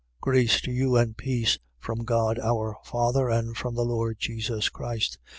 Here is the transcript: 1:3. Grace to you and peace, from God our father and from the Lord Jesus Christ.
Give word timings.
1:3. 0.21 0.21
Grace 0.21 0.61
to 0.61 0.71
you 0.71 0.95
and 0.97 1.15
peace, 1.15 1.59
from 1.77 2.03
God 2.05 2.39
our 2.39 2.75
father 2.83 3.29
and 3.29 3.55
from 3.55 3.75
the 3.75 3.85
Lord 3.85 4.17
Jesus 4.17 4.67
Christ. 4.67 5.19